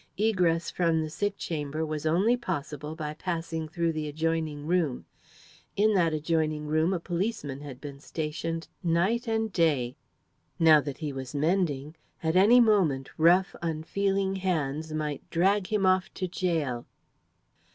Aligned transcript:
Egress 0.17 0.71
from 0.71 0.99
the 1.03 1.11
sick 1.11 1.37
chamber 1.37 1.85
was 1.85 2.07
only 2.07 2.35
possible 2.35 2.95
by 2.95 3.13
passing 3.13 3.67
through 3.67 3.91
the 3.91 4.07
adjoining 4.07 4.65
room; 4.65 5.05
in 5.75 5.93
that 5.93 6.11
adjoining 6.11 6.65
room 6.65 6.91
a 6.91 6.99
policeman 6.99 7.61
had 7.61 7.79
been 7.79 7.99
stationed 7.99 8.67
night 8.81 9.27
and 9.27 9.53
day. 9.53 9.95
Now 10.57 10.81
that 10.81 10.97
he 10.97 11.13
was 11.13 11.35
mending, 11.35 11.93
at 12.23 12.35
any 12.35 12.59
moment 12.59 13.11
rough, 13.19 13.55
unfeeling 13.61 14.37
hands 14.37 14.91
might 14.91 15.29
drag 15.29 15.67
him 15.67 15.85
off 15.85 16.11
to 16.15 16.27
gaol. 16.27 16.87